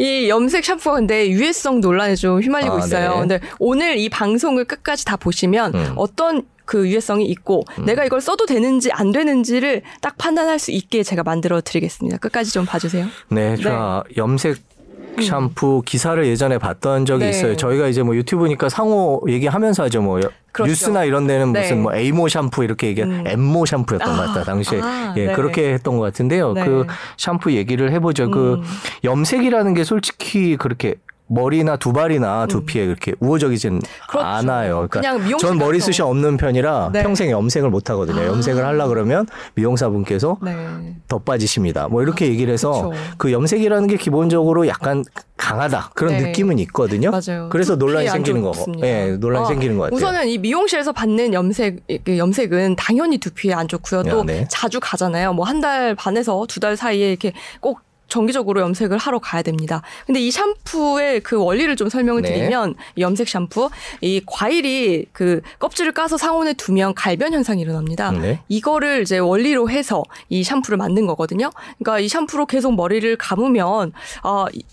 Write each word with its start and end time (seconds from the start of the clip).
이 0.00 0.30
염색 0.30 0.64
샴푸가 0.64 0.96
근데 0.96 1.28
유해성 1.28 1.80
논란에 1.80 2.14
좀 2.14 2.40
휘말리고 2.40 2.76
아, 2.76 2.78
있어요. 2.78 3.10
네. 3.10 3.18
근데 3.20 3.40
오늘 3.58 3.98
이 3.98 4.08
방송을 4.08 4.64
끝까지 4.64 5.04
다 5.04 5.18
보시면 5.18 5.74
음. 5.74 5.92
어떤 5.96 6.42
그 6.64 6.88
유해성이 6.88 7.26
있고 7.26 7.64
내가 7.84 8.06
이걸 8.06 8.22
써도 8.22 8.46
되는지 8.46 8.90
안 8.92 9.12
되는지를 9.12 9.82
딱 10.00 10.16
판단할 10.16 10.58
수 10.58 10.70
있게 10.70 11.02
제가 11.02 11.22
만들어 11.22 11.60
드리겠습니다. 11.60 12.16
끝까지 12.16 12.50
좀 12.50 12.64
봐주세요. 12.64 13.08
네, 13.28 13.56
제가 13.56 14.04
염색 14.16 14.56
샴푸 15.20 15.82
기사를 15.84 16.24
예전에 16.26 16.58
봤던 16.58 17.06
적이 17.06 17.24
네. 17.24 17.30
있어요. 17.30 17.56
저희가 17.56 17.88
이제 17.88 18.02
뭐 18.02 18.14
유튜브니까 18.16 18.68
상호 18.68 19.22
얘기하면서 19.28 19.84
하죠. 19.84 20.02
뭐 20.02 20.20
그렇죠. 20.52 20.70
뉴스나 20.70 21.04
이런 21.04 21.26
데는 21.26 21.52
네. 21.52 21.60
무슨 21.60 21.82
뭐 21.82 21.94
A모 21.94 22.28
샴푸 22.28 22.64
이렇게 22.64 22.88
얘기, 22.88 23.02
음. 23.02 23.24
M모 23.26 23.66
샴푸였던 23.66 24.16
것 24.16 24.26
같다. 24.26 24.44
당시에 24.44 24.80
아, 24.80 25.14
예 25.16 25.26
네. 25.26 25.32
그렇게 25.32 25.72
했던 25.72 25.96
것 25.96 26.04
같은데요. 26.04 26.52
네. 26.52 26.64
그 26.64 26.86
샴푸 27.16 27.52
얘기를 27.52 27.92
해보죠. 27.92 28.30
그 28.30 28.54
음. 28.54 28.62
염색이라는 29.04 29.74
게 29.74 29.84
솔직히 29.84 30.56
그렇게 30.56 30.96
머리나 31.32 31.76
두발이나 31.76 32.46
두피에 32.46 32.86
그렇게 32.86 33.14
우호적이진 33.20 33.74
음. 33.74 33.80
그렇죠. 34.08 34.26
않아요. 34.26 34.88
그러니까 34.90 35.38
전. 35.38 35.58
머리숱이 35.58 36.00
없는 36.06 36.36
편이라 36.36 36.90
네. 36.92 37.02
평생 37.04 37.30
염색을 37.30 37.70
못 37.70 37.88
하거든요. 37.90 38.20
아. 38.20 38.26
염색을 38.26 38.64
하려 38.64 38.88
그러면 38.88 39.26
미용사분께서 39.54 40.38
네. 40.42 40.96
더 41.06 41.18
빠지십니다. 41.18 41.86
뭐 41.88 42.02
이렇게 42.02 42.26
얘기를 42.26 42.52
해서 42.52 42.88
그쵸. 42.90 42.92
그 43.16 43.32
염색이라는 43.32 43.86
게 43.88 43.96
기본적으로 43.96 44.66
약간 44.66 45.04
강하다 45.36 45.92
그런 45.94 46.14
네. 46.16 46.22
느낌은 46.26 46.58
있거든요. 46.60 47.10
맞아요. 47.12 47.48
그래서 47.50 47.76
논란이 47.76 48.08
안 48.08 48.14
생기는 48.14 48.42
거. 48.42 48.50
좋습니다. 48.52 48.86
예, 48.86 49.16
논란이 49.18 49.44
아, 49.44 49.48
생기는 49.48 49.76
것 49.78 49.84
같아요. 49.84 49.96
우선은 49.96 50.28
이 50.28 50.38
미용실에서 50.38 50.92
받는 50.92 51.32
염색 51.32 51.84
그 52.04 52.18
염색은 52.18 52.74
당연히 52.76 53.18
두피에 53.18 53.54
안 53.54 53.68
좋고요. 53.68 54.02
또 54.02 54.18
야, 54.18 54.22
네. 54.26 54.46
자주 54.50 54.80
가잖아요. 54.80 55.32
뭐 55.34 55.44
한 55.46 55.60
달 55.60 55.94
반에서 55.94 56.44
두 56.48 56.58
달 56.60 56.76
사이에 56.76 57.08
이렇게 57.10 57.32
꼭 57.60 57.80
정기적으로 58.10 58.60
염색을 58.60 58.98
하러 58.98 59.18
가야 59.18 59.40
됩니다. 59.40 59.80
근데 60.04 60.20
이 60.20 60.30
샴푸의 60.30 61.20
그 61.20 61.36
원리를 61.42 61.74
좀 61.76 61.88
설명을 61.88 62.20
네. 62.22 62.34
드리면 62.34 62.74
이 62.96 63.00
염색 63.00 63.28
샴푸 63.28 63.70
이 64.02 64.20
과일이 64.26 65.06
그 65.12 65.40
껍질을 65.58 65.92
까서 65.92 66.18
상온에 66.18 66.52
두면 66.52 66.94
갈변 66.94 67.32
현상이 67.32 67.62
일어납니다. 67.62 68.10
네. 68.10 68.40
이거를 68.48 69.02
이제 69.02 69.16
원리로 69.18 69.70
해서 69.70 70.02
이 70.28 70.44
샴푸를 70.44 70.76
만든 70.76 71.06
거거든요. 71.06 71.50
그러니까 71.78 72.00
이 72.00 72.08
샴푸로 72.08 72.44
계속 72.46 72.74
머리를 72.74 73.16
감으면 73.16 73.92
아 74.22 74.46
이- 74.52 74.58
여- 74.58 74.64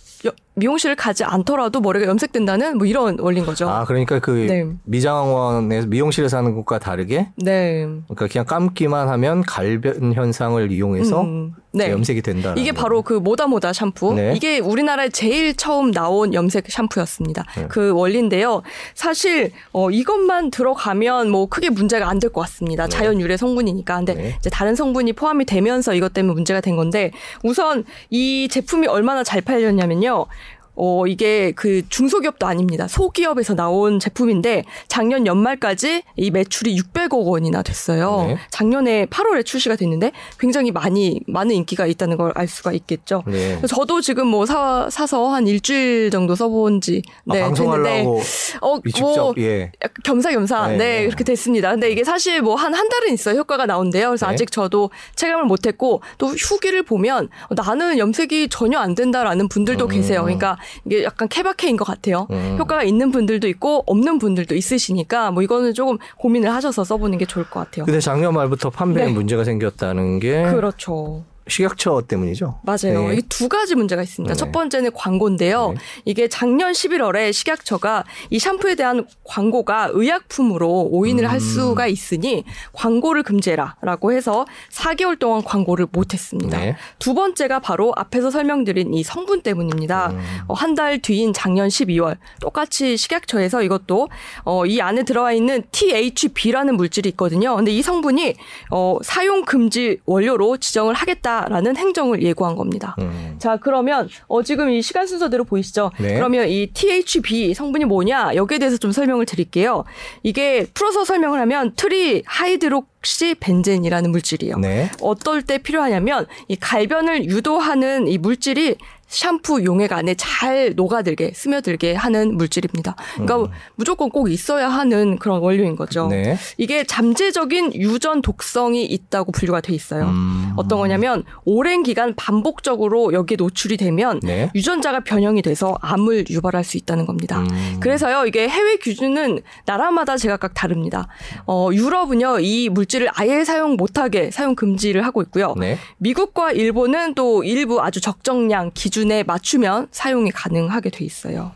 미용실을 0.55 0.95
가지 0.95 1.23
않더라도 1.23 1.79
머리가 1.81 2.07
염색된다는 2.07 2.77
뭐 2.79 2.87
이런 2.87 3.19
원리인 3.19 3.45
거죠. 3.45 3.69
아 3.69 3.85
그러니까 3.85 4.17
그 4.19 4.31
네. 4.31 4.65
미장원에서 4.85 5.87
미용실에서 5.87 6.37
하는 6.37 6.55
것과 6.55 6.79
다르게 6.79 7.27
네. 7.35 7.85
그러니까 8.07 8.27
그냥 8.27 8.45
감기만 8.45 9.07
하면 9.09 9.43
갈변 9.43 10.13
현상을 10.13 10.71
이용해서 10.71 11.21
음, 11.21 11.53
네. 11.71 11.91
염색이 11.91 12.23
된다. 12.23 12.55
이게 12.57 12.71
바로 12.71 13.03
그 13.03 13.13
모다모다 13.13 13.71
샴푸. 13.73 14.15
네. 14.15 14.33
이게 14.35 14.57
우리나라에 14.57 15.09
제일 15.09 15.55
처음 15.55 15.91
나온 15.91 16.33
염색 16.33 16.65
샴푸였습니다. 16.71 17.43
네. 17.55 17.65
그 17.69 17.91
원리인데요. 17.91 18.63
사실 18.95 19.51
어 19.73 19.91
이것만 19.91 20.49
들어가면 20.51 21.29
뭐 21.29 21.45
크게 21.47 21.69
문제가 21.69 22.09
안 22.09 22.17
될 22.19 22.31
것 22.31 22.41
같습니다. 22.41 22.85
네. 22.85 22.89
자연 22.89 23.21
유래 23.21 23.37
성분이니까. 23.37 23.95
근데 23.97 24.13
네. 24.15 24.35
이제 24.39 24.49
다른 24.49 24.75
성분이 24.75 25.13
포함이 25.13 25.45
되면서 25.45 25.93
이것 25.93 26.13
때문에 26.13 26.33
문제가 26.33 26.61
된 26.61 26.75
건데 26.75 27.11
우선 27.43 27.83
이 28.09 28.47
제품이 28.49 28.87
얼마나 28.87 29.23
잘 29.23 29.41
팔렸냐면요. 29.41 30.16
后 30.17 30.29
어, 30.77 31.05
이게 31.07 31.51
그 31.55 31.81
중소기업도 31.89 32.45
아닙니다. 32.47 32.87
소기업에서 32.87 33.55
나온 33.55 33.99
제품인데 33.99 34.63
작년 34.87 35.25
연말까지 35.25 36.03
이 36.15 36.31
매출이 36.31 36.75
600억 36.79 37.25
원이나 37.25 37.61
됐어요. 37.63 38.25
네. 38.27 38.37
작년에 38.51 39.07
8월에 39.07 39.43
출시가 39.45 39.75
됐는데 39.75 40.11
굉장히 40.39 40.71
많이 40.71 41.19
많은 41.27 41.55
인기가 41.55 41.85
있다는 41.87 42.15
걸 42.17 42.31
알 42.35 42.47
수가 42.47 42.71
있겠죠. 42.73 43.23
네. 43.25 43.59
저도 43.67 43.99
지금 44.01 44.27
뭐 44.27 44.45
사, 44.45 44.87
사서 44.91 45.29
한 45.29 45.47
일주일 45.47 46.11
정도 46.11 46.35
써본 46.35 46.81
지 46.81 47.01
아, 47.27 47.33
네, 47.33 47.41
방송하려고 47.41 47.87
됐는데 47.87 48.57
어, 48.61 48.79
직접 48.85 49.03
뭐 49.05 49.33
예. 49.39 49.71
겸사겸사 50.03 50.67
네, 50.67 50.77
네, 50.77 50.99
네. 50.99 51.05
그렇게 51.07 51.23
됐습니다. 51.23 51.71
근데 51.71 51.89
이게 51.89 52.03
사실 52.03 52.41
뭐 52.41 52.55
한 52.55 52.73
한 52.75 52.89
달은 52.89 53.11
있어요 53.13 53.39
효과가 53.39 53.65
나온대요. 53.65 54.09
그래서 54.09 54.27
네. 54.27 54.33
아직 54.33 54.51
저도 54.51 54.91
체감을 55.15 55.45
못했고 55.45 56.01
또 56.19 56.27
후기를 56.27 56.83
보면 56.83 57.29
나는 57.55 57.97
염색이 57.97 58.49
전혀 58.49 58.77
안 58.77 58.93
된다라는 58.93 59.47
분들도 59.47 59.85
음. 59.85 59.89
계세요. 59.89 60.21
그러니까 60.21 60.57
이게 60.85 61.03
약간 61.03 61.27
케바케인 61.27 61.77
것 61.77 61.85
같아요. 61.85 62.27
음. 62.31 62.57
효과가 62.59 62.83
있는 62.83 63.11
분들도 63.11 63.47
있고 63.47 63.83
없는 63.85 64.19
분들도 64.19 64.55
있으시니까 64.55 65.31
뭐 65.31 65.43
이거는 65.43 65.73
조금 65.73 65.97
고민을 66.17 66.53
하셔서 66.53 66.83
써보는 66.83 67.17
게 67.17 67.25
좋을 67.25 67.49
것 67.49 67.59
같아요. 67.59 67.85
근데 67.85 67.99
작년 67.99 68.33
말부터 68.33 68.69
판매에 68.69 69.05
네. 69.05 69.11
문제가 69.11 69.43
생겼다는 69.43 70.19
게 70.19 70.43
그렇죠. 70.43 71.23
식약처 71.47 72.03
때문이죠. 72.07 72.59
맞아요. 72.63 73.07
네. 73.07 73.13
이게 73.13 73.21
두 73.29 73.49
가지 73.49 73.75
문제가 73.75 74.01
있습니다. 74.01 74.33
네. 74.33 74.37
첫 74.37 74.51
번째는 74.51 74.91
광고인데요. 74.93 75.71
네. 75.71 75.79
이게 76.05 76.27
작년 76.27 76.71
11월에 76.71 77.33
식약처가 77.33 78.03
이 78.29 78.39
샴푸에 78.39 78.75
대한 78.75 79.05
광고가 79.23 79.89
의약품으로 79.93 80.89
오인을 80.91 81.25
음. 81.25 81.29
할 81.29 81.39
수가 81.39 81.87
있으니 81.87 82.43
광고를 82.73 83.23
금지해라라고 83.23 84.11
해서 84.11 84.45
4개월 84.71 85.19
동안 85.19 85.43
광고를 85.43 85.87
못했습니다. 85.91 86.57
네. 86.57 86.75
두 86.99 87.13
번째가 87.13 87.59
바로 87.59 87.93
앞에서 87.95 88.31
설명드린 88.31 88.93
이 88.93 89.03
성분 89.03 89.41
때문입니다. 89.41 90.11
음. 90.11 90.21
어, 90.47 90.53
한달 90.53 90.99
뒤인 90.99 91.33
작년 91.33 91.67
12월 91.67 92.17
똑같이 92.39 92.97
식약처에서 92.97 93.63
이것도 93.63 94.09
어, 94.43 94.65
이 94.65 94.81
안에 94.81 95.03
들어와 95.03 95.31
있는 95.33 95.63
THB라는 95.71 96.75
물질이 96.75 97.09
있거든요. 97.09 97.55
근데 97.55 97.71
이 97.71 97.81
성분이 97.81 98.35
어, 98.71 98.97
사용 99.03 99.45
금지 99.45 99.99
원료로 100.05 100.57
지정을 100.57 100.93
하겠다 100.93 101.36
라는 101.49 101.75
행정을 101.75 102.23
예고한 102.23 102.55
겁니다. 102.55 102.95
음. 102.99 103.35
자, 103.37 103.57
그러면 103.57 104.09
어 104.27 104.43
지금 104.43 104.69
이 104.69 104.81
시간 104.81 105.07
순서대로 105.07 105.43
보이시죠? 105.43 105.91
네. 105.99 106.15
그러면 106.15 106.47
이 106.49 106.67
THB 106.73 107.53
성분이 107.53 107.85
뭐냐? 107.85 108.35
여기에 108.35 108.59
대해서 108.59 108.77
좀 108.77 108.91
설명을 108.91 109.25
드릴게요. 109.25 109.83
이게 110.23 110.65
풀어서 110.73 111.05
설명을 111.05 111.39
하면 111.41 111.73
trihydroxybenzene이라는 111.75 114.11
물질이에요. 114.11 114.57
네. 114.57 114.91
어떨 115.01 115.41
때 115.41 115.57
필요하냐면 115.57 116.27
이 116.49 116.57
갈변을 116.57 117.25
유도하는 117.25 118.07
이 118.07 118.17
물질이 118.17 118.75
샴푸 119.07 119.63
용액 119.63 119.93
안에 119.93 120.15
잘 120.15 120.73
녹아들게 120.75 121.31
스며들게 121.33 121.95
하는 121.95 122.35
물질입니다. 122.35 122.95
그러니까 123.15 123.53
무조건 123.75 124.09
꼭 124.09 124.29
있어야 124.29 124.67
하는 124.67 125.17
그런 125.17 125.39
원료인 125.39 125.75
거죠. 125.75 126.05
음. 126.05 126.09
네. 126.09 126.37
이게 126.57 126.83
잠재적인 126.83 127.73
유전 127.75 128.21
독성이 128.21 128.83
있다고 128.83 129.31
분류가 129.31 129.61
돼 129.61 129.73
있어요. 129.73 130.07
음. 130.07 130.51
어떤 130.57 130.79
거냐면 130.79 131.23
오랜 131.45 131.83
기간 131.83 132.15
반복적으로 132.15 133.13
여기에 133.13 133.37
노출이 133.37 133.77
되면 133.77 134.19
네. 134.23 134.51
유전자가 134.53 134.99
변형이 134.99 135.41
돼서 135.41 135.77
암을 135.81 136.25
유발할 136.29 136.65
수 136.65 136.75
있다는 136.75 137.05
겁니다. 137.05 137.39
음. 137.39 137.77
그래서요, 137.79 138.25
이게 138.25 138.49
해외 138.49 138.75
기준은 138.75 139.39
나라마다 139.65 140.17
제각각 140.17 140.53
다릅니다. 140.53 141.07
어, 141.45 141.69
유럽은요, 141.71 142.39
이 142.41 142.67
물질 142.69 142.96
을 143.01 143.09
아예 143.13 143.43
사용 143.43 143.75
못하게 143.75 144.31
사용 144.31 144.55
금지를 144.55 145.05
하고 145.05 145.21
있고요. 145.21 145.53
네. 145.57 145.77
미국과 145.97 146.51
일본은 146.51 147.13
또 147.13 147.43
일부 147.43 147.81
아주 147.81 148.01
적정량 148.01 148.71
기준에 148.73 149.23
맞추면 149.23 149.87
사용이 149.91 150.31
가능하게 150.31 150.89
돼 150.89 151.05
있어요. 151.05 151.51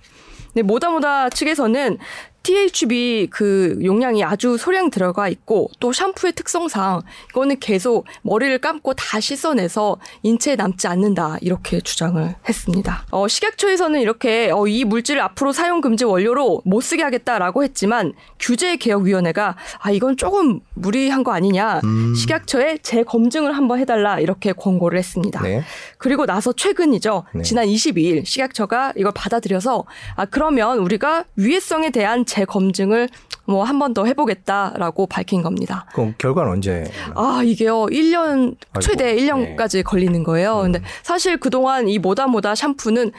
근데 0.53 0.63
모다모다 0.63 1.29
측에서는 1.29 1.97
THB 2.43 3.27
그 3.29 3.77
용량이 3.83 4.23
아주 4.23 4.57
소량 4.57 4.89
들어가 4.89 5.29
있고 5.29 5.69
또 5.79 5.93
샴푸의 5.93 6.33
특성상 6.33 7.01
이거는 7.29 7.59
계속 7.59 8.05
머리를 8.23 8.57
감고 8.59 8.93
다 8.95 9.19
씻어내서 9.19 9.97
인체에 10.23 10.55
남지 10.55 10.87
않는다 10.87 11.37
이렇게 11.41 11.79
주장을 11.81 12.35
했습니다. 12.47 13.05
어, 13.11 13.27
식약처에서는 13.27 14.01
이렇게 14.01 14.49
어, 14.51 14.67
이 14.67 14.83
물질을 14.83 15.21
앞으로 15.21 15.51
사용 15.51 15.81
금지 15.81 16.03
원료로 16.03 16.61
못 16.65 16.81
쓰게 16.81 17.03
하겠다라고 17.03 17.63
했지만 17.63 18.13
규제 18.39 18.75
개혁위원회가 18.75 19.55
아 19.79 19.91
이건 19.91 20.17
조금 20.17 20.59
무리한 20.73 21.23
거 21.23 21.33
아니냐 21.33 21.81
음. 21.83 22.15
식약처에 22.15 22.79
재검증을 22.79 23.55
한번 23.55 23.79
해달라 23.79 24.19
이렇게 24.19 24.51
권고를 24.53 24.97
했습니다. 24.97 25.41
네. 25.41 25.63
그리고 25.97 26.25
나서 26.25 26.53
최근이죠. 26.53 27.25
네. 27.35 27.43
지난 27.43 27.67
22일 27.67 28.25
식약처가 28.25 28.93
이걸 28.95 29.11
받아들여서 29.13 29.85
아 30.15 30.25
그러면 30.25 30.79
우리가 30.79 31.25
위해성에 31.35 31.91
대한 31.91 32.25
재검증을 32.31 33.09
뭐 33.45 33.63
한 33.65 33.77
번 33.79 33.93
더 33.93 34.05
해보겠다라고 34.05 35.07
밝힌 35.07 35.41
겁니다. 35.41 35.85
그럼 35.93 36.13
결과는 36.17 36.51
언제? 36.53 36.83
아 37.15 37.41
이게요 37.43 37.87
1년 37.87 38.55
최대 38.79 39.05
아이고, 39.09 39.37
네. 39.37 39.55
1년까지 39.57 39.83
걸리는 39.83 40.23
거예요. 40.23 40.59
근데 40.61 40.79
사실 41.03 41.37
그동안 41.37 41.89
이 41.89 41.99
모다모다 41.99 42.55
샴푸는 42.55 43.11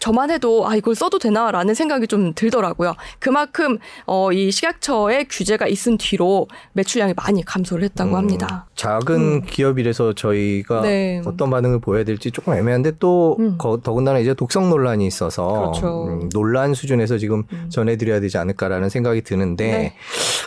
저만 0.00 0.30
해도 0.30 0.66
아 0.68 0.76
이걸 0.76 0.94
써도 0.94 1.18
되나라는 1.18 1.74
생각이 1.74 2.06
좀 2.06 2.32
들더라고요. 2.34 2.94
그만큼 3.18 3.78
어, 4.06 4.30
이 4.32 4.50
식약처의 4.50 5.26
규제가 5.28 5.66
있은 5.66 5.98
뒤로 5.98 6.46
매출량이 6.74 7.14
많이 7.16 7.44
감소를 7.44 7.82
했다고 7.84 8.10
음, 8.12 8.16
합니다. 8.16 8.66
작은 8.76 9.16
음. 9.16 9.42
기업이라서 9.42 10.12
저희가 10.12 10.82
네. 10.82 11.20
어떤 11.26 11.50
반응을 11.50 11.80
보여야 11.80 12.04
될지 12.04 12.30
조금 12.30 12.54
애매한데 12.54 12.92
또 13.00 13.36
음. 13.40 13.56
거- 13.58 13.80
더군다나 13.82 14.20
이제 14.20 14.34
독성 14.34 14.70
논란이 14.70 15.04
있어서 15.06 15.48
그렇죠. 15.72 16.04
음, 16.06 16.28
논란 16.32 16.74
수준에서 16.74 17.18
지금 17.18 17.42
음. 17.52 17.66
전해드려야 17.68 18.20
되지 18.20 18.38
않을까라는 18.38 18.88
생각이 18.90 19.22
드는데 19.22 19.66
네. 19.66 19.94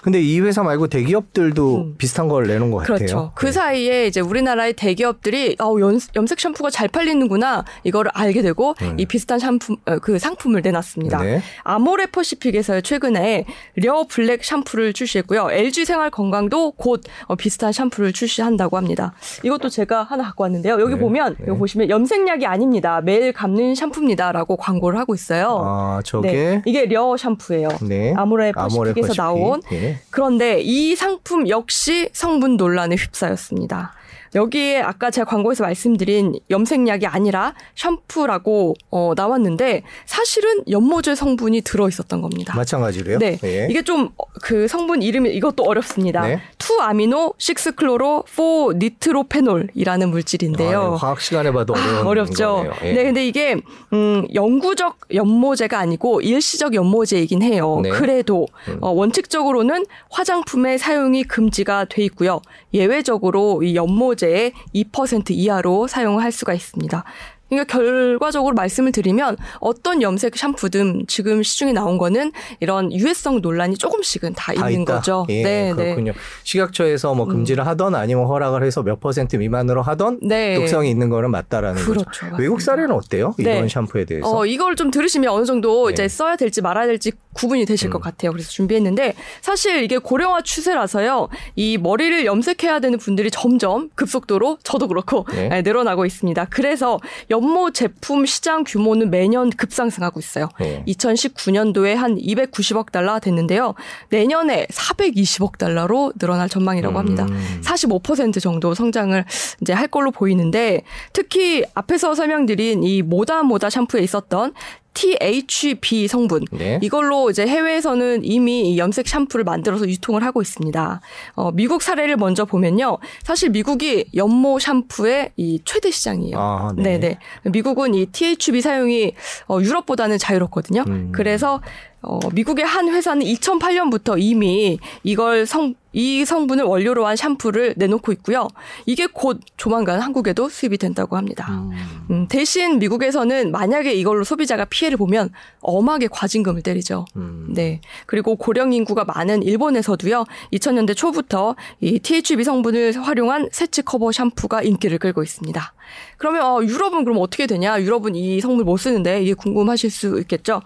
근데 0.02 0.22
이 0.22 0.40
회사 0.40 0.64
말고 0.64 0.88
대기업들도 0.88 1.76
음. 1.76 1.96
비슷한 1.98 2.30
걸 2.30 2.48
내놓은 2.48 2.72
것 2.72 2.78
같아요. 2.78 2.98
그렇죠. 2.98 3.32
그 3.36 3.48
네. 3.48 3.52
사이에 3.52 4.08
이제 4.08 4.22
우리나라의 4.22 4.74
대기업들이 4.74 5.58
어, 5.60 5.76
염, 5.82 6.00
염색 6.16 6.40
샴푸가 6.40 6.70
잘 6.70 6.88
팔리는구나 6.88 7.66
이거를 7.84 8.12
알게 8.14 8.42
되고 8.42 8.76
음. 8.82 8.96
이 8.98 9.06
비슷한 9.06 9.41
샴푸 9.42 9.76
어, 9.86 10.00
그 10.00 10.18
상품을 10.18 10.62
내놨습니다. 10.62 11.22
네. 11.22 11.42
아모레 11.64 12.06
퍼시픽에서 12.08 12.80
최근에 12.80 13.46
려 13.76 14.06
블랙 14.08 14.46
샴푸를 14.46 14.94
출시했고요. 14.94 15.50
LG 15.52 15.84
생활 15.84 16.10
건강도 16.10 16.72
곧 16.72 17.02
어, 17.26 17.36
비슷한 17.36 17.74
샴푸를 17.74 18.14
출시한다고 18.14 18.78
합니다. 18.78 19.14
이것도 19.44 19.68
제가 19.68 20.04
하나 20.04 20.24
갖고 20.24 20.44
왔는데요. 20.44 20.80
여기 20.80 20.94
네, 20.94 21.00
보면 21.00 21.36
네. 21.40 21.46
이거 21.48 21.56
보시면 21.56 21.90
염색약이 21.90 22.46
아닙니다. 22.46 23.02
매일 23.02 23.34
감는 23.34 23.76
샴푸입니다라고 23.76 24.56
광고를 24.56 24.98
하고 24.98 25.14
있어요. 25.14 25.62
아 25.66 26.02
저게 26.06 26.32
네, 26.32 26.62
이게 26.66 26.86
려 26.86 27.18
샴푸예요. 27.18 27.68
네. 27.82 28.14
아모레 28.16 28.54
아모레 28.56 28.94
퍼시픽에서 28.94 29.08
퍼시픽. 29.08 29.18
나온 29.18 29.62
예. 29.74 30.00
그런데 30.12 30.62
이 30.62 30.96
상품 30.96 31.50
역시 31.50 32.10
성분 32.14 32.56
논란에 32.56 32.96
휩싸였습니다. 32.96 33.94
여기에 34.34 34.82
아까 34.82 35.12
제가 35.12 35.30
광고에서 35.30 35.64
말씀드린 35.64 36.40
염색약이 36.50 37.06
아니라 37.06 37.54
샴푸라고 37.76 38.76
어, 38.90 39.14
나왔는데 39.16 39.84
사실은 40.06 40.64
염모제 40.70 41.16
성분이 41.16 41.62
들어 41.62 41.88
있었던 41.88 42.22
겁니다. 42.22 42.56
마찬가지로요. 42.56 43.20
네. 43.20 43.40
예. 43.44 43.68
이게 43.70 43.82
좀 43.82 44.10
그 44.42 44.68
성분 44.68 45.02
이름이 45.02 45.30
이것도 45.36 45.64
어렵습니다. 45.64 46.28
네. 46.28 46.42
two 46.58 46.82
amino 46.82 47.36
six 47.38 47.76
chloro 47.76 48.24
four 48.36 48.74
nitrophenol이라는 48.76 50.10
물질인데요. 50.10 50.94
아, 50.96 50.98
과학 50.98 51.22
시간에 51.22 51.52
봐도 51.52 51.76
아, 51.76 52.04
어렵죠. 52.06 52.66
예. 52.84 52.94
네, 52.94 53.04
근데 53.04 53.26
이게 53.26 53.56
음, 53.94 54.26
영구적 54.34 54.98
염모제가 55.14 55.80
아니고 55.80 56.22
일시적 56.22 56.74
염모제이긴 56.74 57.44
해요. 57.44 57.80
네. 57.84 57.90
그래도 57.90 58.48
음. 58.68 58.78
어, 58.82 58.90
원칙적으로는 58.90 59.86
화장품의 60.10 60.80
사용이 60.80 61.24
금지가 61.24 61.86
돼 61.86 62.04
있고요. 62.06 62.42
예외적으로 62.74 63.64
이 63.64 63.76
연모 63.76 64.16
제의 64.22 64.54
2% 64.76 65.32
이하로 65.32 65.88
사용할 65.88 66.32
수가 66.32 66.54
있습니다. 66.54 67.04
그러니까 67.52 67.78
결과적으로 67.78 68.56
말씀을 68.56 68.94
드리면 68.94 69.36
어떤 69.60 70.02
염색 70.02 70.38
샴푸든 70.38 71.04
지금 71.08 71.44
시중에 71.44 71.74
나온 71.74 71.98
거는 71.98 72.32
이런 72.62 72.94
유해성 72.94 73.42
논란이 73.42 73.78
조금씩은 73.78 74.34
다, 74.34 74.54
다 74.54 74.70
있는 74.70 74.84
있다. 74.84 74.96
거죠. 74.96 75.26
예, 75.30 75.44
네, 75.44 75.74
네. 75.74 75.84
그렇군요. 75.84 76.14
식약처에서 76.46 77.14
뭐 77.14 77.26
금지를 77.26 77.68
하던 77.68 77.94
아니면 77.96 78.26
허락을 78.26 78.64
해서 78.64 78.84
몇 78.84 79.02
퍼센트 79.02 79.36
미만으로 79.36 79.82
하던 79.82 80.20
네. 80.22 80.56
독성이 80.56 80.90
있는 80.90 81.10
거는 81.10 81.30
맞다라는 81.30 81.82
그렇죠. 81.82 82.06
거죠. 82.06 82.10
맞습니다. 82.10 82.38
외국 82.38 82.62
사례는 82.62 82.92
어때요? 82.94 83.36
네. 83.38 83.58
이번 83.58 83.68
샴푸에 83.68 84.06
대해서? 84.06 84.34
어, 84.34 84.46
이걸 84.46 84.78
좀 84.78 84.90
들으시면 84.90 85.30
어느 85.34 85.44
정도 85.46 85.88
네. 85.88 85.94
이제 85.94 86.08
써야 86.08 86.38
될지 86.38 86.62
말아야 86.62 86.88
될지 86.88 87.12
구분이 87.34 87.66
되실 87.66 87.90
음. 87.90 87.92
것 87.92 88.02
같아요. 88.02 88.32
그래서 88.32 88.50
준비했는데 88.50 89.16
사실 89.42 89.84
이게 89.84 89.98
고령화 89.98 90.42
추세라서요. 90.42 91.28
이 91.58 91.78
머리를 91.78 92.26
염색해야 92.26 92.80
되는 92.80 92.98
분들이 92.98 93.30
점점 93.30 93.90
급속도로 93.96 94.60
저도 94.64 94.88
그렇고 94.88 95.26
네. 95.32 95.50
네, 95.50 95.62
늘어나고 95.62 96.06
있습니다. 96.06 96.46
그래서 96.50 96.98
연모 97.42 97.72
제품 97.72 98.26
시장 98.28 98.64
규모는 98.64 99.10
매년 99.10 99.50
급상승하고 99.50 100.20
있어요. 100.20 100.50
네. 100.60 100.84
2019년도에 100.88 101.96
한 101.96 102.16
290억 102.18 102.92
달러 102.92 103.20
됐는데요. 103.20 103.74
내년에 104.10 104.68
420억 104.72 105.58
달러로 105.58 106.14
늘어날 106.20 106.48
전망이라고 106.48 106.98
합니다. 107.00 107.26
음. 107.26 107.62
45% 107.64 108.40
정도 108.40 108.76
성장을 108.76 109.26
이제 109.62 109.74
할 109.74 109.88
걸로 109.88 110.12
보이는데 110.12 110.84
특히 111.14 111.66
앞에서 111.74 112.14
설명드린 112.14 112.84
이 112.84 113.02
모다 113.02 113.42
모다 113.42 113.72
샴푸에 113.72 114.02
있었던 114.02 114.54
THB 114.94 116.08
성분 116.08 116.46
네. 116.52 116.80
이걸로 116.82 117.30
이제 117.30 117.48
해외에서는 117.48 118.24
이미 118.24 118.72
이 118.72 118.78
염색 118.78 119.08
샴푸를 119.08 119.46
만들어서 119.46 119.88
유통을 119.88 120.24
하고 120.24 120.42
있습니다. 120.42 121.02
어, 121.36 121.52
미국 121.52 121.82
사례를 121.82 122.18
먼저 122.18 122.46
보면요. 122.46 122.98
사실 123.24 123.50
미국이 123.50 124.06
연모 124.16 124.60
샴푸의 124.60 125.32
이 125.38 125.62
최대 125.64 125.92
시장이에요. 125.92 126.38
아, 126.38 126.74
네. 126.76 127.00
네네. 127.00 127.20
미국은 127.52 127.94
이 127.94 128.06
THB 128.08 128.62
사용이 128.62 129.14
어, 129.48 129.60
유럽보다는 129.62 130.18
자유롭거든요. 130.18 130.84
음. 130.88 131.12
그래서 131.14 131.62
어, 132.02 132.20
미국의 132.34 132.66
한 132.66 132.90
회사는 132.90 133.26
2008년부터 133.26 134.16
이미 134.18 134.80
이걸 135.04 135.46
성, 135.46 135.76
이 135.94 136.26
성분을 136.26 136.64
원료로 136.64 137.06
한 137.06 137.16
샴푸를 137.16 137.76
내놓고 137.78 138.12
있고요. 138.14 138.48
이게 138.86 139.08
곧 139.08 139.40
조만간 139.58 140.00
한국에도 140.00 140.50
수입이 140.50 140.78
된다고 140.78 141.18
합니다. 141.18 141.48
음. 141.52 141.72
음, 142.10 142.28
대신 142.28 142.80
미국에서는 142.80 143.52
만약에 143.52 143.94
이걸로 143.94 144.24
소비자가 144.24 144.66
피해를 144.66 144.98
보면 144.98 145.30
엄하게 145.60 146.08
과징금을 146.08 146.62
때리죠. 146.62 147.06
음. 147.18 147.48
네. 147.50 147.82
그리고 148.06 148.36
고령 148.36 148.74
인구가 148.74 149.04
많은 149.04 149.44
일본에서도요. 149.44 150.26
2000년대 150.54 150.96
초부터 150.96 151.56
이 151.82 152.00
THB 152.00 152.44
성분을 152.44 152.94
활용한 152.94 153.50
세치 153.52 153.84
커버 153.84 154.12
샴푸가 154.12 154.64
인기를 154.64 154.98
끌고 154.98 155.22
있습니다. 155.22 155.74
그러면 156.18 156.42
어, 156.46 156.64
유럽은 156.64 157.04
그럼 157.04 157.18
어떻게 157.20 157.48
되냐? 157.48 157.82
유럽은 157.82 158.16
이 158.16 158.40
성분 158.40 158.66
못 158.66 158.78
쓰는데 158.78 159.22
이게 159.22 159.34
궁금하실 159.34 159.92
수 159.92 160.20
있겠죠. 160.22 160.62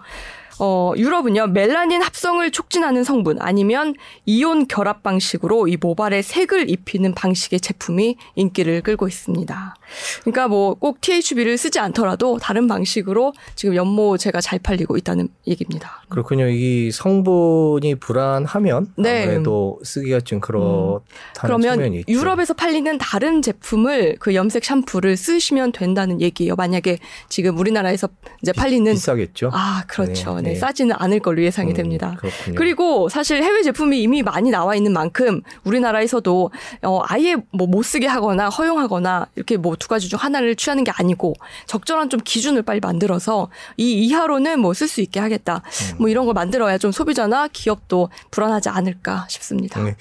어, 0.58 0.92
유럽은요, 0.96 1.48
멜라닌 1.48 2.02
합성을 2.02 2.50
촉진하는 2.50 3.04
성분 3.04 3.38
아니면 3.40 3.94
이온 4.24 4.66
결합 4.68 5.02
방식으로 5.02 5.68
이 5.68 5.76
모발에 5.76 6.22
색을 6.22 6.70
입히는 6.70 7.14
방식의 7.14 7.60
제품이 7.60 8.16
인기를 8.36 8.82
끌고 8.82 9.08
있습니다. 9.08 9.74
그러니까 10.22 10.48
뭐 10.48 10.76
꼭 10.86 11.00
THB를 11.00 11.56
쓰지 11.58 11.78
않더라도 11.80 12.38
다른 12.38 12.66
방식으로 12.66 13.32
지금 13.54 13.74
연모제가 13.74 14.40
잘 14.40 14.58
팔리고 14.58 14.96
있다는 14.96 15.28
얘기입니다. 15.46 16.04
그렇군요. 16.08 16.48
이 16.48 16.90
성분이 16.92 17.96
불안하면 17.96 18.92
네. 18.96 19.24
아무래도 19.24 19.80
쓰기가 19.82 20.20
좀 20.20 20.40
그렇다는 20.40 21.00
그러면 21.40 21.74
측면이 21.74 21.98
있죠. 22.00 22.12
유럽에서 22.12 22.54
팔리는 22.54 22.98
다른 22.98 23.42
제품을 23.42 24.16
그 24.20 24.34
염색 24.34 24.64
샴푸를 24.64 25.16
쓰시면 25.16 25.72
된다는 25.72 26.20
얘기예요. 26.20 26.54
만약에 26.56 26.98
지금 27.28 27.58
우리나라에서 27.58 28.08
이제 28.42 28.52
팔리는 28.52 28.92
비 28.92 28.98
싸겠죠. 28.98 29.50
아 29.52 29.84
그렇죠. 29.88 30.40
네, 30.40 30.45
네, 30.46 30.52
네. 30.54 30.58
싸지는 30.58 30.94
않을 30.98 31.20
걸로 31.20 31.42
예상이 31.42 31.72
음, 31.72 31.76
됩니다. 31.76 32.16
그렇군요. 32.18 32.54
그리고 32.56 33.08
사실 33.08 33.42
해외 33.42 33.62
제품이 33.62 34.00
이미 34.02 34.22
많이 34.22 34.50
나와 34.50 34.74
있는 34.74 34.92
만큼 34.92 35.42
우리나라에서도 35.64 36.50
어 36.82 37.00
아예 37.08 37.36
뭐 37.52 37.66
못 37.66 37.82
쓰게 37.82 38.06
하거나 38.06 38.48
허용하거나 38.48 39.26
이렇게 39.36 39.56
뭐 39.56 39.76
두 39.76 39.88
가지 39.88 40.08
중 40.08 40.18
하나를 40.18 40.56
취하는 40.56 40.84
게 40.84 40.90
아니고 40.94 41.34
적절한 41.66 42.08
좀 42.10 42.20
기준을 42.24 42.62
빨리 42.62 42.80
만들어서 42.80 43.48
이 43.76 43.92
이하로는 44.06 44.60
뭐 44.60 44.72
쓸 44.72 44.88
수 44.88 45.00
있게 45.00 45.20
하겠다. 45.20 45.62
음. 45.92 45.96
뭐 45.98 46.08
이런 46.08 46.24
걸 46.24 46.34
만들어야 46.34 46.78
좀 46.78 46.92
소비자나 46.92 47.48
기업도 47.48 48.08
불안하지 48.30 48.68
않을까 48.68 49.26
싶습니다. 49.28 49.82
네. 49.82 49.96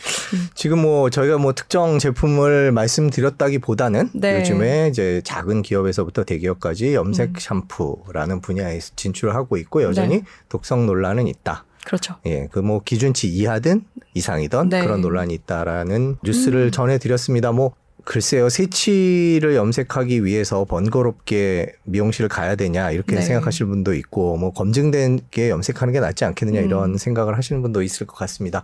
지금 0.53 0.81
뭐 0.81 1.09
저희가 1.09 1.37
뭐 1.37 1.53
특정 1.53 1.97
제품을 1.99 2.71
말씀드렸다기보다는 2.71 4.09
네. 4.13 4.39
요즘에 4.39 4.87
이제 4.89 5.21
작은 5.23 5.61
기업에서부터 5.61 6.23
대기업까지 6.23 6.93
염색 6.93 7.29
음. 7.29 7.33
샴푸라는 7.37 8.41
분야에 8.41 8.79
진출하고 8.95 9.57
있고 9.57 9.83
여전히 9.83 10.17
네. 10.17 10.23
독성 10.49 10.85
논란은 10.85 11.27
있다. 11.27 11.65
그렇죠. 11.85 12.15
예, 12.25 12.47
그 12.51 12.59
뭐 12.59 12.81
기준치 12.83 13.27
이하든 13.27 13.83
이상이든 14.15 14.69
네. 14.69 14.81
음. 14.81 14.85
그런 14.85 15.01
논란이 15.01 15.33
있다라는 15.35 16.17
뉴스를 16.23 16.71
전해드렸습니다. 16.71 17.51
뭐 17.51 17.73
글쎄요, 18.05 18.49
새치를 18.49 19.55
염색하기 19.55 20.23
위해서 20.25 20.63
번거롭게 20.65 21.73
미용실을 21.85 22.29
가야 22.29 22.55
되냐 22.55 22.91
이렇게 22.91 23.15
네. 23.15 23.21
생각하실 23.23 23.65
분도 23.65 23.95
있고, 23.95 24.37
뭐 24.37 24.53
검증된 24.53 25.21
게 25.31 25.49
염색하는 25.49 25.91
게 25.91 25.99
낫지 25.99 26.23
않겠느냐 26.23 26.59
음. 26.59 26.65
이런 26.65 26.97
생각을 26.97 27.35
하시는 27.35 27.63
분도 27.63 27.81
있을 27.81 28.05
것 28.05 28.15
같습니다. 28.17 28.63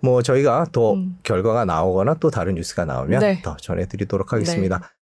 뭐 0.00 0.20
저희가 0.20 0.66
더 0.70 0.92
음. 0.94 1.16
결과가 1.22 1.64
나오거나 1.64 2.16
또 2.20 2.30
다른 2.30 2.56
뉴스가 2.56 2.84
나오면 2.84 3.20
네. 3.20 3.40
더 3.42 3.56
전해드리도록 3.56 4.34
하겠습니다. 4.34 4.90